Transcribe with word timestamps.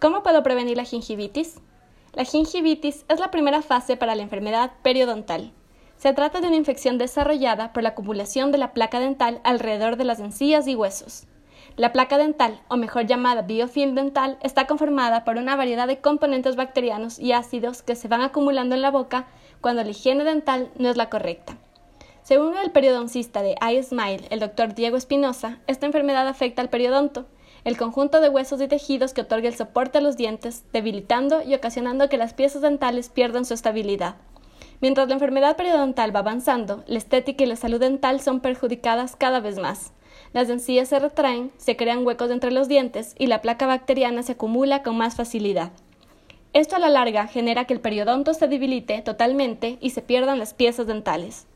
¿Cómo 0.00 0.22
puedo 0.22 0.42
prevenir 0.42 0.78
la 0.78 0.84
gingivitis? 0.84 1.60
La 2.14 2.24
gingivitis 2.24 3.04
es 3.10 3.20
la 3.20 3.30
primera 3.30 3.60
fase 3.60 3.98
para 3.98 4.14
la 4.14 4.22
enfermedad 4.22 4.70
periodontal. 4.82 5.52
Se 5.98 6.14
trata 6.14 6.40
de 6.40 6.46
una 6.46 6.56
infección 6.56 6.96
desarrollada 6.96 7.74
por 7.74 7.82
la 7.82 7.90
acumulación 7.90 8.50
de 8.50 8.56
la 8.56 8.72
placa 8.72 8.98
dental 8.98 9.42
alrededor 9.44 9.96
de 9.96 10.04
las 10.04 10.18
encías 10.18 10.66
y 10.68 10.74
huesos. 10.74 11.26
La 11.76 11.92
placa 11.92 12.16
dental, 12.16 12.62
o 12.68 12.78
mejor 12.78 13.04
llamada 13.04 13.42
biofilm 13.42 13.94
dental, 13.94 14.38
está 14.40 14.66
conformada 14.66 15.22
por 15.22 15.36
una 15.36 15.54
variedad 15.54 15.86
de 15.86 16.00
componentes 16.00 16.56
bacterianos 16.56 17.18
y 17.18 17.32
ácidos 17.32 17.82
que 17.82 17.94
se 17.94 18.08
van 18.08 18.22
acumulando 18.22 18.74
en 18.74 18.80
la 18.80 18.90
boca 18.90 19.26
cuando 19.60 19.84
la 19.84 19.90
higiene 19.90 20.24
dental 20.24 20.70
no 20.78 20.88
es 20.88 20.96
la 20.96 21.10
correcta. 21.10 21.58
Según 22.22 22.56
el 22.56 22.70
periodoncista 22.70 23.42
de 23.42 23.54
iSmile, 23.70 24.26
el 24.30 24.40
doctor 24.40 24.74
Diego 24.74 24.96
Espinosa, 24.96 25.58
esta 25.66 25.84
enfermedad 25.84 26.26
afecta 26.26 26.62
al 26.62 26.70
periodonto, 26.70 27.26
el 27.64 27.76
conjunto 27.76 28.20
de 28.20 28.28
huesos 28.28 28.60
y 28.60 28.68
tejidos 28.68 29.12
que 29.12 29.22
otorga 29.22 29.48
el 29.48 29.54
soporte 29.54 29.98
a 29.98 30.00
los 30.00 30.16
dientes, 30.16 30.64
debilitando 30.72 31.42
y 31.42 31.54
ocasionando 31.54 32.08
que 32.08 32.16
las 32.16 32.34
piezas 32.34 32.62
dentales 32.62 33.08
pierdan 33.08 33.44
su 33.44 33.54
estabilidad. 33.54 34.16
Mientras 34.80 35.08
la 35.08 35.14
enfermedad 35.14 35.56
periodontal 35.56 36.14
va 36.14 36.20
avanzando, 36.20 36.84
la 36.86 36.98
estética 36.98 37.44
y 37.44 37.46
la 37.46 37.56
salud 37.56 37.80
dental 37.80 38.20
son 38.20 38.40
perjudicadas 38.40 39.14
cada 39.14 39.40
vez 39.40 39.58
más. 39.58 39.92
Las 40.32 40.48
encías 40.48 40.88
se 40.88 40.98
retraen, 40.98 41.50
se 41.58 41.76
crean 41.76 42.06
huecos 42.06 42.30
entre 42.30 42.50
los 42.50 42.68
dientes 42.68 43.14
y 43.18 43.26
la 43.26 43.42
placa 43.42 43.66
bacteriana 43.66 44.22
se 44.22 44.32
acumula 44.32 44.82
con 44.82 44.96
más 44.96 45.16
facilidad. 45.16 45.72
Esto 46.52 46.76
a 46.76 46.78
la 46.78 46.88
larga 46.88 47.26
genera 47.26 47.64
que 47.64 47.74
el 47.74 47.80
periodonto 47.80 48.32
se 48.34 48.48
debilite 48.48 49.02
totalmente 49.02 49.78
y 49.80 49.90
se 49.90 50.02
pierdan 50.02 50.38
las 50.38 50.54
piezas 50.54 50.86
dentales. 50.86 51.46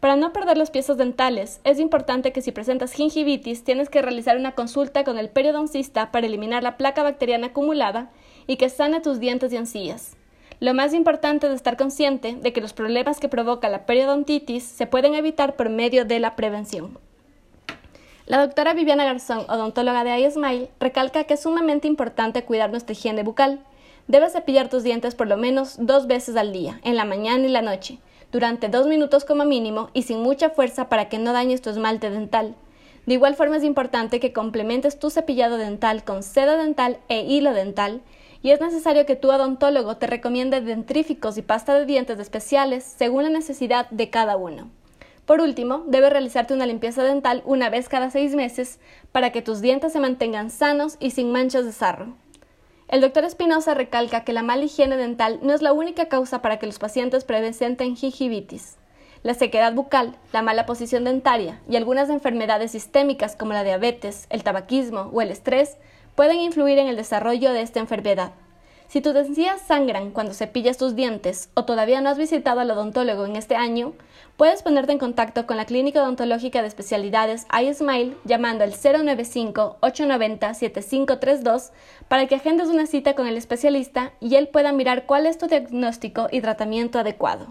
Para 0.00 0.16
no 0.16 0.32
perder 0.32 0.56
las 0.56 0.70
piezas 0.70 0.96
dentales, 0.96 1.60
es 1.62 1.78
importante 1.78 2.32
que 2.32 2.40
si 2.40 2.52
presentas 2.52 2.92
gingivitis 2.92 3.64
tienes 3.64 3.90
que 3.90 4.00
realizar 4.00 4.38
una 4.38 4.52
consulta 4.52 5.04
con 5.04 5.18
el 5.18 5.28
periodoncista 5.28 6.10
para 6.10 6.26
eliminar 6.26 6.62
la 6.62 6.78
placa 6.78 7.02
bacteriana 7.02 7.48
acumulada 7.48 8.10
y 8.46 8.56
que 8.56 8.70
sane 8.70 9.00
tus 9.00 9.20
dientes 9.20 9.52
y 9.52 9.58
encías. 9.58 10.16
Lo 10.58 10.72
más 10.72 10.94
importante 10.94 11.46
es 11.46 11.52
estar 11.52 11.76
consciente 11.76 12.34
de 12.34 12.52
que 12.54 12.62
los 12.62 12.72
problemas 12.72 13.20
que 13.20 13.28
provoca 13.28 13.68
la 13.68 13.84
periodontitis 13.84 14.64
se 14.64 14.86
pueden 14.86 15.14
evitar 15.14 15.54
por 15.54 15.68
medio 15.68 16.06
de 16.06 16.18
la 16.18 16.34
prevención. 16.34 16.98
La 18.24 18.40
doctora 18.40 18.72
Viviana 18.72 19.04
Garzón, 19.04 19.44
odontóloga 19.50 20.04
de 20.04 20.20
iSmile, 20.20 20.70
recalca 20.80 21.24
que 21.24 21.34
es 21.34 21.42
sumamente 21.42 21.88
importante 21.88 22.44
cuidar 22.44 22.70
nuestra 22.70 22.92
higiene 22.92 23.22
bucal. 23.22 23.60
Debes 24.06 24.32
cepillar 24.32 24.70
tus 24.70 24.82
dientes 24.82 25.14
por 25.14 25.26
lo 25.26 25.36
menos 25.36 25.76
dos 25.78 26.06
veces 26.06 26.36
al 26.36 26.52
día, 26.52 26.80
en 26.84 26.96
la 26.96 27.04
mañana 27.04 27.46
y 27.46 27.50
la 27.50 27.62
noche, 27.62 27.98
durante 28.32 28.68
dos 28.68 28.86
minutos 28.86 29.24
como 29.24 29.44
mínimo 29.44 29.90
y 29.92 30.02
sin 30.02 30.22
mucha 30.22 30.50
fuerza 30.50 30.88
para 30.88 31.08
que 31.08 31.18
no 31.18 31.32
dañes 31.32 31.62
tu 31.62 31.70
esmalte 31.70 32.10
dental. 32.10 32.54
De 33.06 33.14
igual 33.14 33.34
forma 33.34 33.56
es 33.56 33.64
importante 33.64 34.20
que 34.20 34.32
complementes 34.32 34.98
tu 34.98 35.10
cepillado 35.10 35.56
dental 35.56 36.04
con 36.04 36.22
seda 36.22 36.56
dental 36.56 36.98
e 37.08 37.22
hilo 37.22 37.52
dental 37.52 38.02
y 38.42 38.50
es 38.50 38.60
necesario 38.60 39.06
que 39.06 39.16
tu 39.16 39.30
odontólogo 39.30 39.96
te 39.96 40.06
recomiende 40.06 40.60
dentríficos 40.60 41.36
y 41.36 41.42
pasta 41.42 41.74
de 41.74 41.86
dientes 41.86 42.18
especiales 42.18 42.84
según 42.84 43.24
la 43.24 43.30
necesidad 43.30 43.88
de 43.90 44.10
cada 44.10 44.36
uno. 44.36 44.70
Por 45.26 45.40
último, 45.40 45.84
debes 45.86 46.10
realizarte 46.10 46.54
una 46.54 46.66
limpieza 46.66 47.04
dental 47.04 47.42
una 47.44 47.70
vez 47.70 47.88
cada 47.88 48.10
seis 48.10 48.34
meses 48.34 48.80
para 49.12 49.30
que 49.30 49.42
tus 49.42 49.60
dientes 49.60 49.92
se 49.92 50.00
mantengan 50.00 50.50
sanos 50.50 50.96
y 50.98 51.10
sin 51.10 51.30
manchas 51.30 51.64
de 51.64 51.72
sarro. 51.72 52.14
El 52.90 53.00
doctor 53.00 53.24
Espinosa 53.24 53.74
recalca 53.74 54.24
que 54.24 54.32
la 54.32 54.42
mala 54.42 54.64
higiene 54.64 54.96
dental 54.96 55.38
no 55.42 55.54
es 55.54 55.62
la 55.62 55.72
única 55.72 56.08
causa 56.08 56.42
para 56.42 56.58
que 56.58 56.66
los 56.66 56.80
pacientes 56.80 57.22
presenten 57.22 57.94
gingivitis. 57.94 58.78
La 59.22 59.34
sequedad 59.34 59.72
bucal, 59.72 60.16
la 60.32 60.42
mala 60.42 60.66
posición 60.66 61.04
dentaria 61.04 61.60
y 61.68 61.76
algunas 61.76 62.10
enfermedades 62.10 62.72
sistémicas 62.72 63.36
como 63.36 63.52
la 63.52 63.62
diabetes, 63.62 64.26
el 64.28 64.42
tabaquismo 64.42 65.08
o 65.12 65.22
el 65.22 65.30
estrés 65.30 65.76
pueden 66.16 66.40
influir 66.40 66.80
en 66.80 66.88
el 66.88 66.96
desarrollo 66.96 67.52
de 67.52 67.62
esta 67.62 67.78
enfermedad. 67.78 68.32
Si 68.90 69.00
tus 69.00 69.14
encías 69.14 69.60
sangran 69.60 70.10
cuando 70.10 70.34
cepillas 70.34 70.76
tus 70.76 70.96
dientes 70.96 71.48
o 71.54 71.64
todavía 71.64 72.00
no 72.00 72.08
has 72.08 72.18
visitado 72.18 72.58
al 72.58 72.72
odontólogo 72.72 73.24
en 73.24 73.36
este 73.36 73.54
año, 73.54 73.92
puedes 74.36 74.64
ponerte 74.64 74.90
en 74.90 74.98
contacto 74.98 75.46
con 75.46 75.56
la 75.56 75.64
Clínica 75.64 76.02
Odontológica 76.02 76.60
de 76.60 76.66
Especialidades 76.66 77.46
iSmile 77.62 78.16
llamando 78.24 78.64
al 78.64 78.72
095-890-7532 78.72 81.70
para 82.08 82.26
que 82.26 82.34
agendes 82.34 82.66
una 82.66 82.86
cita 82.86 83.14
con 83.14 83.28
el 83.28 83.36
especialista 83.36 84.10
y 84.18 84.34
él 84.34 84.48
pueda 84.48 84.72
mirar 84.72 85.06
cuál 85.06 85.26
es 85.26 85.38
tu 85.38 85.46
diagnóstico 85.46 86.26
y 86.32 86.40
tratamiento 86.40 86.98
adecuado. 86.98 87.46